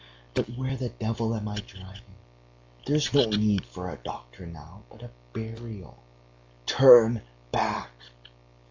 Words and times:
but 0.33 0.49
where 0.57 0.75
the 0.75 0.89
devil 0.89 1.35
am 1.35 1.47
I 1.47 1.57
driving? 1.59 2.15
There's 2.87 3.13
no 3.13 3.25
need 3.29 3.63
for 3.67 3.87
a 3.87 3.97
doctor 4.03 4.47
now, 4.47 4.81
but 4.89 5.03
a 5.03 5.11
burial. 5.31 5.95
Turn 6.65 7.21
back!" 7.51 7.91